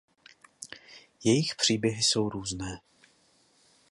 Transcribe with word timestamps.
Jejich 1.23 1.55
příběhy 1.55 2.03
jsou 2.03 2.29
různé. 2.29 2.79